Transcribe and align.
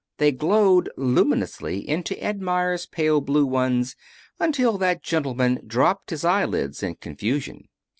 They 0.17 0.31
glowed 0.31 0.89
luminously 0.97 1.87
into 1.87 2.19
Ed 2.23 2.41
Meyers' 2.41 2.87
pale 2.87 3.21
blue 3.21 3.45
ones 3.45 3.95
until 4.39 4.79
that 4.79 5.03
gentleman 5.03 5.61
dropped 5.67 6.09
his 6.09 6.25
eyelids 6.25 6.81
in 6.81 6.95
confusion. 6.95 7.67